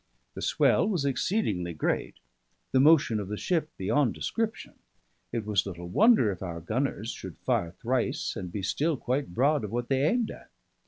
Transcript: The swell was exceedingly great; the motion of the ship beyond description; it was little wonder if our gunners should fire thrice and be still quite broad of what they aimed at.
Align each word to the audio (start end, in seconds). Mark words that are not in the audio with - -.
The 0.33 0.41
swell 0.41 0.89
was 0.89 1.05
exceedingly 1.05 1.75
great; 1.75 2.15
the 2.71 2.79
motion 2.79 3.19
of 3.19 3.27
the 3.27 3.37
ship 3.37 3.69
beyond 3.77 4.15
description; 4.15 4.73
it 5.31 5.45
was 5.45 5.63
little 5.67 5.89
wonder 5.89 6.31
if 6.31 6.41
our 6.41 6.59
gunners 6.59 7.11
should 7.11 7.37
fire 7.37 7.75
thrice 7.79 8.35
and 8.35 8.51
be 8.51 8.63
still 8.63 8.97
quite 8.97 9.35
broad 9.35 9.63
of 9.63 9.71
what 9.71 9.89
they 9.89 10.01
aimed 10.01 10.31
at. 10.31 10.49